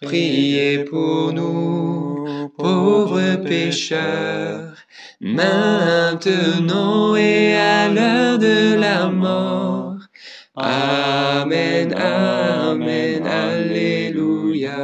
priez 0.00 0.84
pour 0.84 1.34
nous, 1.34 2.48
pauvres 2.56 3.36
pécheurs, 3.44 4.72
maintenant 5.20 7.14
et 7.14 7.54
à 7.54 7.90
l'heure 7.90 8.38
de 8.38 8.74
la 8.80 9.10
mort. 9.10 9.98
Amen, 10.56 11.92
Amen, 11.92 13.26
Alléluia. 13.26 14.80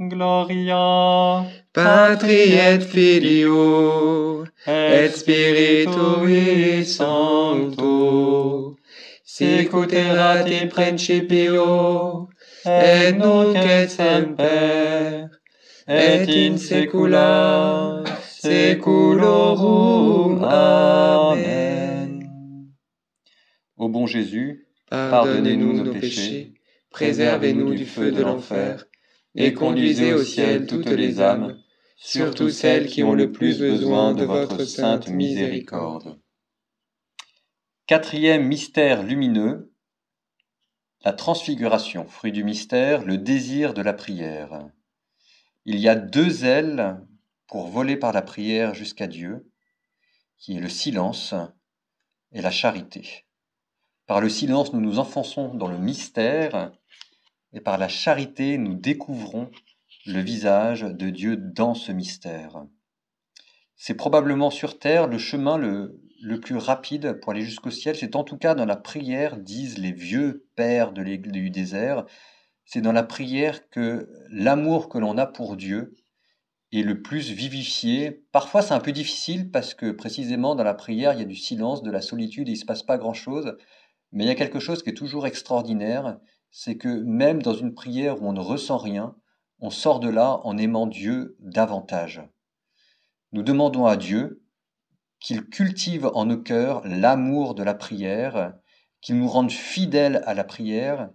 Gloria. 0.00 1.44
Patri 1.72 2.54
et 2.54 2.80
Filio, 2.80 4.44
et 4.66 5.08
Spiritui 5.08 6.84
Sancto, 6.84 7.79
principio, 10.68 12.28
et 12.66 13.12
nunc 13.12 13.56
et 13.56 13.88
semper, 13.88 15.26
et 15.88 16.26
in 16.28 16.56
saecula 16.56 18.04
saeculorum. 18.42 20.44
Amen. 20.44 22.20
Ô 23.76 23.88
bon 23.88 24.06
Jésus, 24.06 24.66
pardonnez-nous 24.90 25.84
nos 25.84 25.92
péchés, 25.92 26.54
préservez-nous 26.90 27.74
du 27.74 27.86
feu 27.86 28.12
de 28.12 28.22
l'enfer, 28.22 28.84
et 29.34 29.54
conduisez 29.54 30.12
au 30.12 30.22
ciel 30.22 30.66
toutes 30.66 30.90
les 30.90 31.20
âmes, 31.20 31.56
surtout 31.96 32.50
celles 32.50 32.86
qui 32.86 33.02
ont 33.02 33.14
le 33.14 33.32
plus 33.32 33.58
besoin 33.58 34.14
de 34.14 34.24
votre 34.24 34.64
sainte 34.64 35.08
miséricorde. 35.08 36.18
Quatrième 37.90 38.46
mystère 38.46 39.02
lumineux, 39.02 39.74
la 41.04 41.12
transfiguration, 41.12 42.06
fruit 42.06 42.30
du 42.30 42.44
mystère, 42.44 43.04
le 43.04 43.18
désir 43.18 43.74
de 43.74 43.82
la 43.82 43.92
prière. 43.92 44.70
Il 45.64 45.76
y 45.80 45.88
a 45.88 45.96
deux 45.96 46.44
ailes 46.44 47.04
pour 47.48 47.66
voler 47.66 47.96
par 47.96 48.12
la 48.12 48.22
prière 48.22 48.74
jusqu'à 48.74 49.08
Dieu, 49.08 49.50
qui 50.38 50.56
est 50.56 50.60
le 50.60 50.68
silence 50.68 51.34
et 52.30 52.40
la 52.40 52.52
charité. 52.52 53.26
Par 54.06 54.20
le 54.20 54.28
silence, 54.28 54.72
nous 54.72 54.80
nous 54.80 55.00
enfonçons 55.00 55.52
dans 55.54 55.66
le 55.66 55.78
mystère, 55.78 56.70
et 57.52 57.60
par 57.60 57.76
la 57.76 57.88
charité, 57.88 58.56
nous 58.56 58.74
découvrons 58.74 59.50
le 60.06 60.20
visage 60.20 60.82
de 60.82 61.10
Dieu 61.10 61.36
dans 61.36 61.74
ce 61.74 61.90
mystère. 61.90 62.64
C'est 63.74 63.94
probablement 63.94 64.50
sur 64.50 64.78
terre 64.78 65.08
le 65.08 65.18
chemin 65.18 65.58
le, 65.58 66.00
le 66.20 66.40
plus 66.40 66.56
rapide 66.56 67.20
pour 67.20 67.32
aller 67.32 67.42
jusqu'au 67.42 67.70
ciel. 67.70 67.96
C'est 67.96 68.16
en 68.16 68.24
tout 68.24 68.36
cas 68.36 68.54
dans 68.54 68.66
la 68.66 68.76
prière, 68.76 69.36
disent 69.36 69.78
les 69.78 69.92
vieux 69.92 70.46
pères 70.56 70.92
de 70.92 71.02
du 71.02 71.50
désert, 71.50 72.04
c'est 72.64 72.80
dans 72.80 72.92
la 72.92 73.02
prière 73.02 73.68
que 73.70 74.08
l'amour 74.30 74.88
que 74.88 74.98
l'on 74.98 75.18
a 75.18 75.26
pour 75.26 75.56
Dieu 75.56 75.94
est 76.72 76.82
le 76.82 77.02
plus 77.02 77.30
vivifié. 77.30 78.24
Parfois 78.32 78.62
c'est 78.62 78.74
un 78.74 78.80
peu 78.80 78.92
difficile 78.92 79.50
parce 79.50 79.74
que 79.74 79.90
précisément 79.90 80.54
dans 80.54 80.62
la 80.62 80.74
prière 80.74 81.14
il 81.14 81.18
y 81.18 81.22
a 81.22 81.26
du 81.26 81.36
silence, 81.36 81.82
de 81.82 81.90
la 81.90 82.00
solitude, 82.00 82.48
et 82.48 82.52
il 82.52 82.54
ne 82.54 82.60
se 82.60 82.66
passe 82.66 82.82
pas 82.82 82.98
grand-chose. 82.98 83.56
Mais 84.12 84.24
il 84.24 84.28
y 84.28 84.30
a 84.30 84.36
quelque 84.36 84.60
chose 84.60 84.82
qui 84.82 84.90
est 84.90 84.94
toujours 84.94 85.26
extraordinaire, 85.26 86.18
c'est 86.50 86.76
que 86.76 86.88
même 86.88 87.42
dans 87.42 87.54
une 87.54 87.74
prière 87.74 88.22
où 88.22 88.28
on 88.28 88.32
ne 88.32 88.40
ressent 88.40 88.78
rien, 88.78 89.16
on 89.60 89.70
sort 89.70 90.00
de 90.00 90.08
là 90.08 90.40
en 90.44 90.56
aimant 90.56 90.86
Dieu 90.86 91.36
davantage. 91.40 92.22
Nous 93.32 93.42
demandons 93.42 93.86
à 93.86 93.96
Dieu 93.96 94.42
qu'il 95.20 95.44
cultive 95.44 96.10
en 96.14 96.26
nos 96.26 96.38
cœurs 96.38 96.82
l'amour 96.84 97.54
de 97.54 97.62
la 97.62 97.74
prière, 97.74 98.54
qu'il 99.00 99.18
nous 99.18 99.28
rende 99.28 99.52
fidèles 99.52 100.22
à 100.26 100.34
la 100.34 100.44
prière 100.44 101.10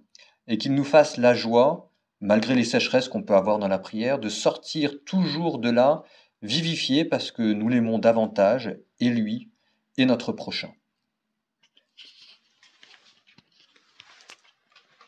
et 0.47 0.57
qu'il 0.57 0.73
nous 0.73 0.83
fasse 0.83 1.17
la 1.17 1.33
joie, 1.33 1.91
malgré 2.21 2.55
les 2.55 2.63
sécheresses 2.63 3.09
qu'on 3.09 3.23
peut 3.23 3.35
avoir 3.35 3.59
dans 3.59 3.67
la 3.67 3.79
prière, 3.79 4.19
de 4.19 4.29
sortir 4.29 5.03
toujours 5.05 5.59
de 5.59 5.69
là 5.69 6.03
vivifié 6.41 7.05
parce 7.05 7.31
que 7.31 7.41
nous 7.41 7.67
l'aimons 7.67 7.97
davantage, 7.97 8.77
et 8.99 9.09
lui, 9.09 9.49
et 9.97 10.05
notre 10.05 10.31
prochain. 10.31 10.71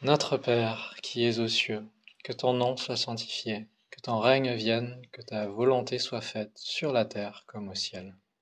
Notre 0.02 0.38
Père 0.38 0.96
qui 1.02 1.24
es 1.26 1.40
aux 1.40 1.48
cieux, 1.48 1.86
que 2.24 2.34
ton 2.34 2.54
nom 2.54 2.78
soit 2.78 2.98
sanctifié, 2.98 3.68
que 3.90 4.02
ton 4.02 4.20
règne 4.20 4.54
vienne, 4.54 5.02
que 5.12 5.22
ta 5.22 5.48
volonté 5.48 6.00
soit 6.00 6.22
faite 6.22 6.52
sur 6.56 6.92
la 6.92 7.06
terre 7.06 7.44
comme 7.48 7.70
au 7.70 7.76
ciel. 7.76 8.16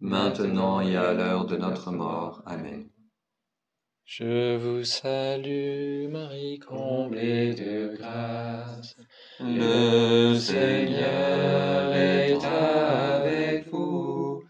maintenant 0.00 0.80
et 0.80 0.96
à 0.96 1.12
l'heure 1.12 1.46
de 1.46 1.56
notre 1.56 1.90
mort. 1.90 2.42
Amen. 2.46 2.88
Je 4.04 4.56
vous 4.56 4.84
salue 4.84 6.08
Marie, 6.08 6.58
comblée 6.58 7.54
de 7.54 7.94
grâce. 7.96 8.96
Le 9.40 10.34
Seigneur 10.34 11.92
est 11.92 12.42
avec 12.44 13.68
vous. 13.70 14.42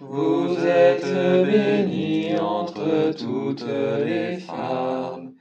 Vous 0.00 0.56
êtes 0.66 1.46
bénie 1.46 2.38
entre 2.38 3.12
toutes 3.16 3.66
les 4.04 4.36
femmes 4.38 5.32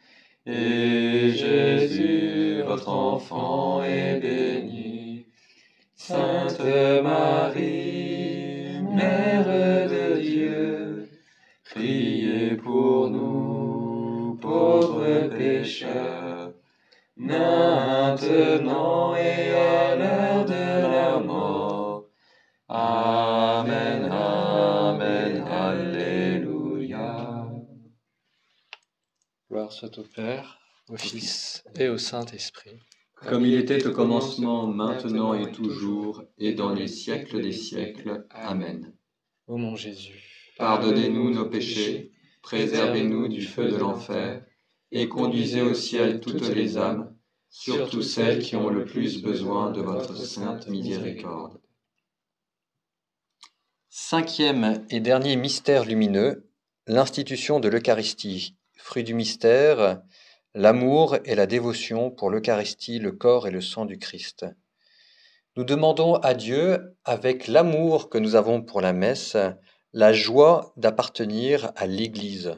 et 0.45 1.31
Jésus, 1.31 2.61
votre 2.61 2.89
enfant, 2.89 3.83
est 3.83 4.19
béni. 4.19 5.25
Sainte 5.95 6.61
Marie, 7.03 8.54
Mère 8.93 9.45
de 9.45 10.19
Dieu, 10.19 11.09
priez 11.65 12.55
pour 12.55 13.09
nous, 13.09 14.37
pauvres 14.41 15.27
pécheurs, 15.29 16.53
maintenant 17.17 19.15
et 19.15 19.53
à 19.53 19.95
l'heure 19.95 20.45
de 20.45 20.81
la 20.93 21.19
mort. 21.19 22.05
Amen, 22.69 24.09
Amen, 24.11 25.43
Alléluia. 25.47 27.47
Gloire 29.49 29.71
soit 29.71 29.97
au 29.97 30.03
Père, 30.03 30.59
au 30.89 30.97
Fils 30.97 31.63
et 31.75 31.89
au 31.89 31.97
Saint-Esprit 31.97 32.79
comme 33.27 33.45
il 33.45 33.55
était 33.55 33.87
au 33.87 33.91
commencement, 33.91 34.67
maintenant 34.67 35.33
et 35.33 35.51
toujours, 35.51 36.23
et 36.37 36.53
dans 36.53 36.73
les 36.73 36.87
siècles 36.87 37.41
des 37.41 37.51
siècles. 37.51 38.25
Amen. 38.29 38.93
Ô 39.47 39.57
mon 39.57 39.75
Jésus, 39.75 40.53
pardonnez-nous 40.57 41.31
nos 41.31 41.49
péchés, 41.49 42.11
préservez-nous 42.43 43.27
du 43.27 43.41
feu 43.41 43.69
de 43.69 43.77
l'enfer, 43.77 44.45
et 44.91 45.09
conduisez 45.09 45.61
au 45.61 45.73
ciel 45.73 46.19
toutes 46.19 46.49
les 46.49 46.77
âmes, 46.77 47.15
surtout 47.49 48.01
celles 48.01 48.39
qui 48.39 48.55
ont 48.55 48.69
le 48.69 48.85
plus 48.85 49.21
besoin 49.21 49.71
de 49.71 49.81
votre 49.81 50.15
sainte 50.15 50.67
miséricorde. 50.67 51.59
Cinquième 53.89 54.85
et 54.89 54.99
dernier 54.99 55.35
mystère 55.35 55.85
lumineux, 55.85 56.47
l'institution 56.85 57.59
de 57.59 57.69
l'Eucharistie, 57.69 58.55
fruit 58.77 59.03
du 59.03 59.15
mystère, 59.15 60.01
l'amour 60.55 61.17
et 61.25 61.35
la 61.35 61.47
dévotion 61.47 62.09
pour 62.09 62.29
l'Eucharistie, 62.29 62.97
le 62.97 63.11
corps 63.11 63.45
et 63.45 63.51
le 63.51 63.59
sang 63.59 63.83
du 63.83 63.99
Christ. 63.99 64.45
Nous 65.57 65.65
demandons 65.65 66.15
à 66.15 66.33
Dieu, 66.33 66.95
avec 67.03 67.47
l'amour 67.47 68.09
que 68.09 68.17
nous 68.17 68.35
avons 68.35 68.61
pour 68.61 68.79
la 68.79 68.93
messe, 68.93 69.35
la 69.91 70.13
joie 70.13 70.73
d'appartenir 70.77 71.73
à 71.75 71.87
l'Église. 71.87 72.53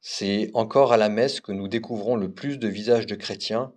C'est 0.00 0.52
encore 0.54 0.92
à 0.92 0.96
la 0.96 1.08
messe 1.08 1.40
que 1.40 1.50
nous 1.50 1.66
découvrons 1.66 2.14
le 2.14 2.32
plus 2.32 2.56
de 2.56 2.68
visages 2.68 3.06
de 3.06 3.16
chrétiens 3.16 3.72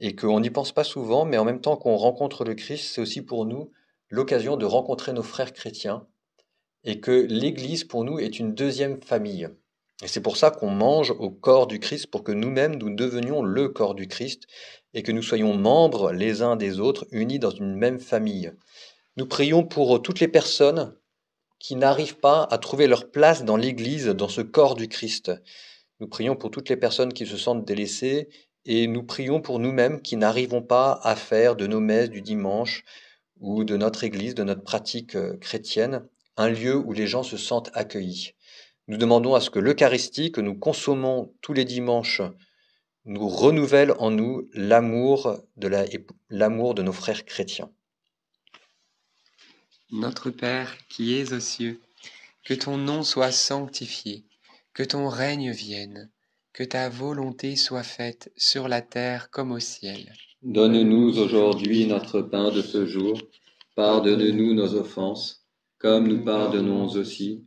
et 0.00 0.16
qu'on 0.16 0.40
n'y 0.40 0.50
pense 0.50 0.72
pas 0.72 0.84
souvent, 0.84 1.26
mais 1.26 1.36
en 1.36 1.44
même 1.44 1.60
temps 1.60 1.76
qu'on 1.76 1.96
rencontre 1.96 2.44
le 2.44 2.54
Christ, 2.54 2.94
c'est 2.94 3.02
aussi 3.02 3.20
pour 3.20 3.44
nous 3.44 3.70
l'occasion 4.08 4.56
de 4.56 4.64
rencontrer 4.64 5.12
nos 5.12 5.22
frères 5.22 5.52
chrétiens 5.52 6.06
et 6.84 6.98
que 7.00 7.26
l'Église 7.28 7.84
pour 7.84 8.04
nous 8.04 8.18
est 8.18 8.38
une 8.38 8.54
deuxième 8.54 9.02
famille. 9.02 9.50
Et 10.02 10.08
c'est 10.08 10.22
pour 10.22 10.36
ça 10.36 10.50
qu'on 10.50 10.70
mange 10.70 11.10
au 11.10 11.30
corps 11.30 11.66
du 11.66 11.78
Christ, 11.78 12.06
pour 12.06 12.24
que 12.24 12.32
nous-mêmes 12.32 12.76
nous 12.76 12.94
devenions 12.94 13.42
le 13.42 13.68
corps 13.68 13.94
du 13.94 14.08
Christ 14.08 14.46
et 14.94 15.02
que 15.02 15.12
nous 15.12 15.22
soyons 15.22 15.54
membres 15.54 16.12
les 16.12 16.42
uns 16.42 16.56
des 16.56 16.80
autres, 16.80 17.06
unis 17.10 17.38
dans 17.38 17.50
une 17.50 17.74
même 17.74 18.00
famille. 18.00 18.52
Nous 19.16 19.26
prions 19.26 19.64
pour 19.64 20.00
toutes 20.00 20.20
les 20.20 20.28
personnes 20.28 20.96
qui 21.58 21.76
n'arrivent 21.76 22.18
pas 22.18 22.44
à 22.50 22.58
trouver 22.58 22.86
leur 22.86 23.10
place 23.10 23.44
dans 23.44 23.56
l'Église, 23.56 24.06
dans 24.06 24.28
ce 24.28 24.40
corps 24.40 24.74
du 24.74 24.88
Christ. 24.88 25.30
Nous 26.00 26.08
prions 26.08 26.34
pour 26.34 26.50
toutes 26.50 26.70
les 26.70 26.76
personnes 26.76 27.12
qui 27.12 27.26
se 27.26 27.36
sentent 27.36 27.66
délaissées 27.66 28.30
et 28.64 28.86
nous 28.86 29.02
prions 29.02 29.42
pour 29.42 29.58
nous-mêmes 29.58 30.00
qui 30.00 30.16
n'arrivons 30.16 30.62
pas 30.62 30.98
à 31.02 31.14
faire 31.14 31.56
de 31.56 31.66
nos 31.66 31.80
messes 31.80 32.10
du 32.10 32.22
dimanche 32.22 32.84
ou 33.38 33.64
de 33.64 33.76
notre 33.76 34.04
Église, 34.04 34.34
de 34.34 34.44
notre 34.44 34.62
pratique 34.62 35.16
euh, 35.16 35.36
chrétienne, 35.38 36.06
un 36.36 36.48
lieu 36.48 36.76
où 36.76 36.92
les 36.92 37.06
gens 37.06 37.22
se 37.22 37.36
sentent 37.36 37.70
accueillis. 37.74 38.34
Nous 38.90 38.96
demandons 38.96 39.36
à 39.36 39.40
ce 39.40 39.50
que 39.50 39.60
l'Eucharistie 39.60 40.32
que 40.32 40.40
nous 40.40 40.58
consommons 40.58 41.32
tous 41.42 41.52
les 41.52 41.64
dimanches 41.64 42.22
nous 43.04 43.28
renouvelle 43.28 43.92
en 44.00 44.10
nous 44.10 44.48
l'amour 44.52 45.38
de, 45.56 45.70
l'amour 46.28 46.74
de 46.74 46.82
nos 46.82 46.92
frères 46.92 47.24
chrétiens. 47.24 47.70
Notre 49.92 50.30
Père 50.30 50.76
qui 50.88 51.14
es 51.14 51.32
aux 51.32 51.38
cieux, 51.38 51.80
que 52.44 52.52
ton 52.52 52.78
nom 52.78 53.04
soit 53.04 53.30
sanctifié, 53.30 54.24
que 54.74 54.82
ton 54.82 55.08
règne 55.08 55.52
vienne, 55.52 56.10
que 56.52 56.64
ta 56.64 56.88
volonté 56.88 57.54
soit 57.54 57.84
faite 57.84 58.32
sur 58.36 58.66
la 58.66 58.82
terre 58.82 59.30
comme 59.30 59.52
au 59.52 59.60
ciel. 59.60 60.12
Donne-nous 60.42 61.16
aujourd'hui 61.16 61.86
notre 61.86 62.22
pain 62.22 62.50
de 62.50 62.60
ce 62.60 62.86
jour. 62.86 63.22
Pardonne-nous 63.76 64.52
nos 64.52 64.74
offenses, 64.74 65.46
comme 65.78 66.08
nous 66.08 66.24
pardonnons 66.24 66.86
aussi 66.86 67.46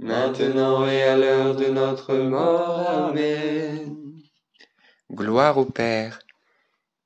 maintenant 0.00 0.86
et 0.88 1.02
à 1.02 1.16
l'heure 1.16 1.54
de 1.54 1.66
notre 1.66 2.14
mort. 2.16 2.88
Amen. 2.88 3.96
Gloire 5.12 5.58
au 5.58 5.66
Père, 5.66 6.20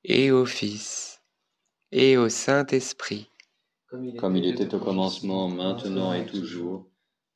et 0.05 0.31
au 0.31 0.47
Fils, 0.47 1.21
et 1.91 2.17
au 2.17 2.29
Saint-Esprit. 2.29 3.29
Comme 4.19 4.37
il 4.37 4.47
était 4.47 4.75
au 4.75 4.79
commencement, 4.79 5.49
maintenant 5.49 6.13
et 6.13 6.27
toujours, 6.27 6.89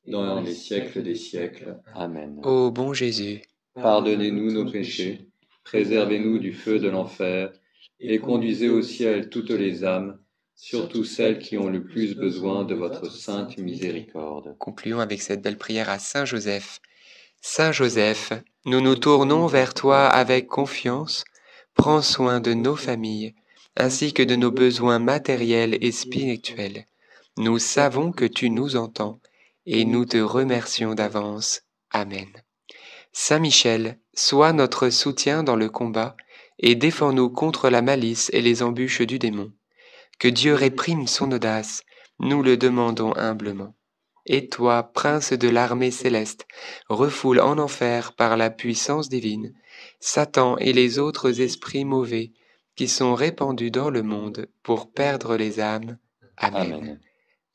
dans 0.07 0.41
les 0.41 0.53
siècles 0.53 1.03
des 1.03 1.15
siècles. 1.15 1.77
Amen. 1.93 2.39
Ô 2.43 2.71
bon 2.71 2.93
Jésus, 2.93 3.41
pardonnez-nous 3.75 4.51
nos 4.51 4.69
péchés, 4.69 5.29
préservez-nous 5.63 6.39
du 6.39 6.53
feu 6.53 6.79
de 6.79 6.89
l'enfer, 6.89 7.51
et 7.99 8.19
conduisez 8.19 8.69
au 8.69 8.81
ciel 8.81 9.29
toutes 9.29 9.51
les 9.51 9.83
âmes, 9.83 10.19
surtout 10.59 11.05
celles 11.05 11.39
qui 11.39 11.57
ont 11.57 11.69
le 11.69 11.83
plus 11.83 12.15
besoin 12.15 12.65
de 12.65 12.75
votre 12.75 13.09
sainte 13.09 13.57
miséricorde. 13.57 14.55
Concluons 14.59 14.99
avec 14.99 15.21
cette 15.21 15.41
belle 15.41 15.57
prière 15.57 15.89
à 15.89 15.99
Saint 15.99 16.25
Joseph. 16.25 16.79
Saint 17.41 17.71
Joseph, 17.71 18.33
nous 18.65 18.81
nous 18.81 18.95
tournons 18.95 19.47
vers 19.47 19.73
toi 19.73 20.07
avec 20.07 20.47
confiance. 20.47 21.23
Prends 21.75 22.01
soin 22.01 22.41
de 22.41 22.53
nos 22.53 22.75
familles, 22.75 23.35
ainsi 23.77 24.11
que 24.11 24.21
de 24.21 24.35
nos 24.35 24.51
besoins 24.51 24.99
matériels 24.99 25.77
et 25.79 25.93
spirituels. 25.93 26.85
Nous 27.37 27.57
savons 27.57 28.11
que 28.11 28.25
tu 28.25 28.49
nous 28.49 28.75
entends, 28.75 29.21
et 29.65 29.85
nous 29.85 30.05
te 30.05 30.17
remercions 30.17 30.93
d'avance. 30.93 31.61
Amen. 31.91 32.27
Saint 33.13 33.39
Michel, 33.39 33.97
sois 34.13 34.51
notre 34.51 34.89
soutien 34.89 35.41
dans 35.43 35.55
le 35.55 35.69
combat, 35.69 36.17
et 36.57 36.75
défends-nous 36.75 37.29
contre 37.29 37.69
la 37.69 37.81
malice 37.81 38.29
et 38.33 38.41
les 38.41 38.61
embûches 38.61 39.03
du 39.03 39.19
démon. 39.19 39.53
Que 40.19 40.27
Dieu 40.27 40.53
réprime 40.53 41.07
son 41.07 41.31
audace, 41.31 41.83
nous 42.19 42.43
le 42.43 42.57
demandons 42.57 43.13
humblement. 43.15 43.73
Et 44.25 44.47
toi, 44.47 44.83
prince 44.83 45.33
de 45.33 45.47
l'armée 45.49 45.91
céleste, 45.91 46.45
refoule 46.89 47.39
en 47.39 47.57
enfer 47.57 48.13
par 48.13 48.37
la 48.37 48.49
puissance 48.49 49.09
divine 49.09 49.53
Satan 49.99 50.57
et 50.57 50.73
les 50.73 50.99
autres 50.99 51.41
esprits 51.41 51.85
mauvais 51.85 52.33
qui 52.75 52.87
sont 52.87 53.15
répandus 53.15 53.71
dans 53.71 53.89
le 53.89 54.03
monde 54.03 54.47
pour 54.61 54.91
perdre 54.91 55.35
les 55.35 55.59
âmes. 55.59 55.97
Amen. 56.37 56.99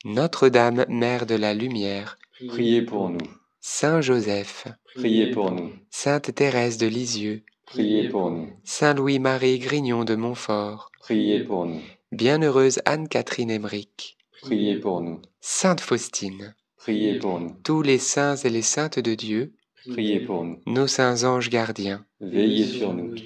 Notre-Dame, 0.05 0.85
Mère 0.89 1.27
de 1.27 1.35
la 1.35 1.55
Lumière, 1.55 2.19
priez 2.49 2.83
pour 2.83 3.09
nous. 3.09 3.27
Saint 3.61 4.01
Joseph, 4.01 4.69
priez 4.95 5.31
pour 5.31 5.51
nous. 5.51 5.73
Sainte 5.91 6.35
Thérèse 6.35 6.77
de 6.77 6.87
Lisieux, 6.87 7.43
priez 7.67 8.09
pour 8.09 8.31
nous. 8.31 8.53
Saint 8.65 8.95
Louis-Marie 8.95 9.59
Grignon 9.59 10.05
de 10.05 10.15
Montfort, 10.15 10.91
priez 11.01 11.43
pour 11.45 11.67
nous. 11.67 11.81
Bienheureuse 12.15 12.81
Anne-Catherine 12.85 13.51
Emmerich, 13.51 14.17
priez 14.41 14.79
pour 14.79 15.01
nous. 15.01 15.21
Sainte 15.41 15.81
Faustine, 15.81 16.55
Priez 16.77 17.19
pour 17.19 17.41
nous. 17.41 17.57
Tous 17.65 17.83
les 17.83 17.99
saints 17.99 18.37
et 18.37 18.51
les 18.51 18.63
saintes 18.63 19.01
de 19.01 19.17
Dieu, 19.17 19.53
priez 19.91 20.21
pour 20.21 20.45
nous. 20.45 20.61
Nos 20.65 20.87
saints 20.87 21.25
anges 21.25 21.51
gardiens, 21.51 22.07
veillez 22.21 22.67
sur 22.67 22.95
nous. 22.95 23.17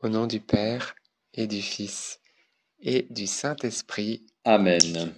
Au 0.00 0.08
nom 0.08 0.28
du 0.28 0.38
Père 0.38 0.94
et 1.34 1.48
du 1.48 1.60
Fils 1.60 2.20
et 2.78 3.08
du 3.10 3.26
Saint-Esprit. 3.26 4.24
Amen. 4.44 5.12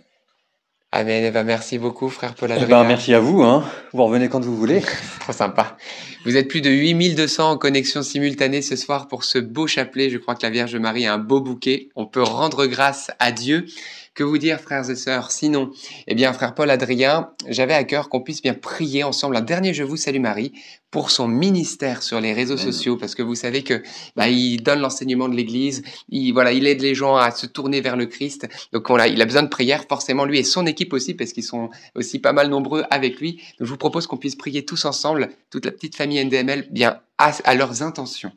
Amen. 0.97 1.25
Eh 1.25 1.33
ben, 1.33 1.43
merci 1.43 1.79
beaucoup, 1.79 2.09
frère 2.09 2.35
Paul 2.35 2.55
eh 2.57 2.67
ben, 2.67 2.85
merci 2.85 3.15
à 3.15 3.19
vous. 3.19 3.43
Hein. 3.43 3.65
Vous 3.93 4.05
revenez 4.05 4.29
quand 4.29 4.45
vous 4.45 4.57
voulez. 4.57 4.81
Trop 5.21 5.33
sympa. 5.33 5.77
Vous 6.25 6.37
êtes 6.37 6.47
plus 6.47 6.61
de 6.61 6.71
8200 6.71 7.51
en 7.51 7.59
connexion 7.59 8.05
simultanée 8.05 8.63
ce 8.63 8.77
soir 8.77 9.09
pour 9.09 9.25
ce 9.25 9.41
beau 9.41 9.67
chapelet. 9.67 10.09
Je 10.09 10.19
crois 10.19 10.37
que 10.37 10.43
la 10.45 10.51
Vierge 10.51 10.77
Marie 10.77 11.05
a 11.05 11.15
un 11.15 11.19
beau 11.19 11.41
bouquet. 11.41 11.89
On 11.97 12.07
peut 12.07 12.23
rendre 12.23 12.67
grâce 12.67 13.11
à 13.19 13.33
Dieu. 13.33 13.67
Que 14.15 14.23
vous 14.23 14.39
dire, 14.39 14.61
frères 14.61 14.89
et 14.89 14.95
sœurs? 14.95 15.33
Sinon, 15.33 15.73
eh 16.07 16.15
bien, 16.15 16.33
frère 16.33 16.55
Paul 16.55 16.71
Adrien, 16.71 17.31
j'avais 17.49 17.75
à 17.75 17.83
cœur 17.83 18.09
qu'on 18.09 18.21
puisse 18.21 18.41
bien 18.41 18.55
prier 18.55 19.03
ensemble 19.03 19.37
un 19.37 19.41
dernier 19.41 19.75
Je 19.75 19.83
vous 19.83 19.97
salue 19.97 20.21
Marie 20.21 20.53
pour 20.93 21.11
son 21.11 21.27
ministère 21.27 22.05
sur 22.05 22.21
les 22.21 22.33
réseaux 22.33 22.57
sociaux, 22.57 22.97
parce 22.97 23.17
que 23.17 23.23
vous 23.23 23.35
savez 23.35 23.65
que 23.65 23.83
bah, 24.15 24.29
il 24.29 24.63
donne 24.63 24.79
l'enseignement 24.79 25.29
de 25.29 25.35
l'Église, 25.35 25.83
il 26.09 26.31
voilà, 26.31 26.53
il 26.53 26.69
aide 26.69 26.81
les 26.81 26.95
gens 26.95 27.17
à 27.17 27.33
se 27.33 27.47
tourner 27.47 27.81
vers 27.81 27.97
le 27.97 28.07
Christ. 28.07 28.47
Donc 28.73 28.87
voilà, 28.87 29.09
il 29.09 29.21
a 29.21 29.25
besoin 29.25 29.43
de 29.43 29.49
prière 29.49 29.85
forcément 29.89 30.25
lui 30.25 30.39
et 30.39 30.45
son 30.45 30.65
équipe 30.65 30.93
aussi, 30.93 31.15
parce 31.15 31.33
qu'ils 31.33 31.43
sont 31.43 31.71
aussi 31.97 32.21
pas 32.21 32.33
mal 32.33 32.49
nombreux 32.49 32.85
avec 32.91 33.19
lui. 33.19 33.43
Donc 33.59 33.67
je 33.67 33.71
vous 33.71 33.77
propose 33.77 34.07
qu'on 34.07 34.17
puisse 34.17 34.37
prier 34.37 34.65
tous 34.65 34.85
ensemble, 34.85 35.31
toute 35.51 35.65
la 35.65 35.73
petite 35.73 35.97
famille 35.97 36.25
NDML, 36.25 36.69
bien 36.71 37.01
à, 37.19 37.33
à 37.43 37.55
leurs 37.57 37.83
intentions. 37.83 38.31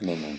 Amen. 0.00 0.38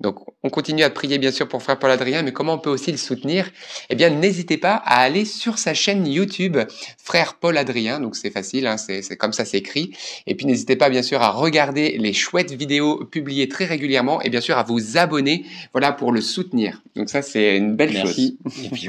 Donc, 0.00 0.18
on 0.42 0.50
continue 0.50 0.82
à 0.82 0.90
prier 0.90 1.16
bien 1.16 1.30
sûr 1.30 1.48
pour 1.48 1.62
Frère 1.62 1.78
Paul 1.78 1.90
Adrien, 1.90 2.22
mais 2.22 2.32
comment 2.32 2.54
on 2.54 2.58
peut 2.58 2.68
aussi 2.68 2.92
le 2.92 2.98
soutenir? 2.98 3.50
Eh 3.88 3.94
bien, 3.94 4.10
n'hésitez 4.10 4.58
pas 4.58 4.74
à 4.74 5.00
aller 5.00 5.24
sur 5.24 5.58
sa 5.58 5.72
chaîne 5.72 6.06
YouTube, 6.06 6.58
Frère 7.02 7.34
Paul 7.34 7.56
Adrien. 7.56 7.98
Donc, 7.98 8.14
c'est 8.14 8.30
facile, 8.30 8.66
hein, 8.66 8.76
c'est 8.76 9.16
comme 9.16 9.32
ça 9.32 9.46
s'écrit. 9.46 9.92
Et 10.26 10.34
puis, 10.34 10.44
n'hésitez 10.44 10.76
pas 10.76 10.90
bien 10.90 11.02
sûr 11.02 11.22
à 11.22 11.30
regarder 11.30 11.96
les 11.98 12.12
chouettes 12.12 12.52
vidéos 12.52 13.06
publiées 13.06 13.48
très 13.48 13.64
régulièrement 13.64 14.20
et 14.20 14.28
bien 14.28 14.42
sûr 14.42 14.58
à 14.58 14.64
vous 14.64 14.98
abonner, 14.98 15.46
voilà, 15.72 15.92
pour 15.92 16.12
le 16.12 16.20
soutenir. 16.20 16.82
Donc, 16.94 17.08
ça, 17.08 17.22
c'est 17.22 17.56
une 17.56 17.74
belle 17.74 17.92
Merci. 17.92 18.38
chose. 18.44 18.64
Et 18.64 18.68
puis 18.68 18.88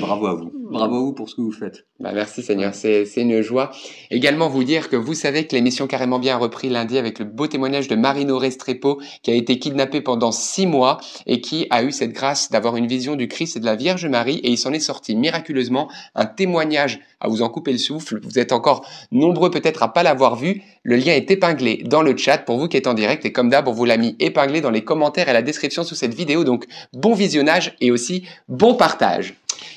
bravo 0.00 0.26
à 0.26 0.34
vous. 0.34 0.52
Bravo 0.70 0.94
à 0.94 0.98
vous 1.00 1.12
pour 1.12 1.28
ce 1.28 1.34
que 1.34 1.40
vous 1.40 1.52
faites. 1.52 1.86
Bah 2.00 2.12
merci 2.12 2.42
Seigneur, 2.42 2.74
c'est 2.74 3.06
une 3.16 3.42
joie. 3.42 3.70
Également 4.10 4.48
vous 4.48 4.64
dire 4.64 4.88
que 4.88 4.96
vous 4.96 5.14
savez 5.14 5.46
que 5.46 5.54
l'émission 5.54 5.86
Carrément 5.86 6.18
Bien 6.18 6.36
a 6.36 6.38
repris 6.38 6.68
lundi 6.68 6.98
avec 6.98 7.18
le 7.18 7.24
beau 7.24 7.46
témoignage 7.46 7.88
de 7.88 7.96
Marino 7.96 8.38
Restrepo 8.38 9.00
qui 9.22 9.30
a 9.30 9.34
été 9.34 9.58
kidnappé 9.58 10.00
pendant 10.00 10.32
six 10.32 10.66
mois 10.66 10.98
et 11.26 11.40
qui 11.40 11.66
a 11.70 11.82
eu 11.82 11.92
cette 11.92 12.12
grâce 12.12 12.50
d'avoir 12.50 12.76
une 12.76 12.86
vision 12.86 13.16
du 13.16 13.28
Christ 13.28 13.56
et 13.56 13.60
de 13.60 13.64
la 13.64 13.76
Vierge 13.76 14.06
Marie 14.06 14.38
et 14.38 14.50
il 14.50 14.58
s'en 14.58 14.72
est 14.72 14.80
sorti 14.80 15.16
miraculeusement. 15.16 15.90
Un 16.14 16.26
témoignage 16.26 17.00
à 17.20 17.28
vous 17.28 17.42
en 17.42 17.48
couper 17.48 17.72
le 17.72 17.78
souffle. 17.78 18.20
Vous 18.22 18.38
êtes 18.38 18.52
encore 18.52 18.86
nombreux 19.10 19.50
peut-être 19.50 19.82
à 19.82 19.92
pas 19.92 20.02
l'avoir 20.02 20.36
vu. 20.36 20.62
Le 20.84 20.96
lien 20.96 21.12
est 21.12 21.30
épinglé 21.30 21.82
dans 21.84 22.02
le 22.02 22.16
chat 22.16 22.38
pour 22.38 22.58
vous 22.58 22.66
qui 22.66 22.76
êtes 22.76 22.88
en 22.88 22.94
direct 22.94 23.24
et 23.24 23.30
comme 23.30 23.48
d'hab 23.48 23.68
on 23.68 23.72
vous 23.72 23.84
l'a 23.84 23.96
mis 23.96 24.16
épinglé 24.18 24.60
dans 24.60 24.70
les 24.70 24.82
commentaires 24.82 25.28
et 25.28 25.32
la 25.32 25.42
description 25.42 25.84
sous 25.84 25.94
cette 25.94 26.14
vidéo. 26.14 26.42
Donc 26.42 26.64
bon 26.92 27.14
visionnage 27.14 27.76
et 27.80 27.92
aussi 27.92 28.24
bon 28.48 28.74
partage. 28.74 29.34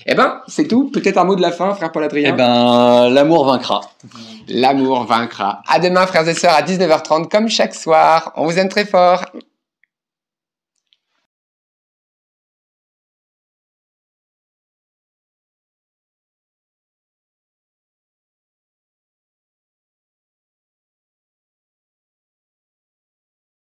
Eh 0.07 0.15
ben, 0.15 0.41
c'est 0.47 0.67
tout. 0.67 0.89
Peut-être 0.89 1.17
un 1.17 1.23
mot 1.23 1.35
de 1.35 1.41
la 1.41 1.51
fin, 1.51 1.73
frère 1.75 1.91
Paul 1.91 2.03
Adrien. 2.03 2.31
Eh 2.33 2.37
ben, 2.37 3.09
l'amour 3.09 3.45
vaincra. 3.45 3.81
L'amour 4.47 5.05
vaincra. 5.05 5.61
À 5.67 5.80
demain, 5.80 6.07
frères 6.07 6.27
et 6.27 6.34
sœurs, 6.34 6.53
à 6.53 6.61
19h30, 6.61 7.30
comme 7.30 7.49
chaque 7.49 7.75
soir. 7.75 8.32
On 8.36 8.45
vous 8.45 8.57
aime 8.57 8.69
très 8.69 8.86
fort. 8.86 9.25